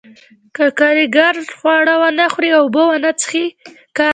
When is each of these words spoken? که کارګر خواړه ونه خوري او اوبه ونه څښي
که 0.55 0.65
کارګر 0.79 1.35
خواړه 1.57 1.93
ونه 2.01 2.25
خوري 2.33 2.49
او 2.57 2.63
اوبه 2.65 2.83
ونه 2.87 3.11
څښي 3.21 3.45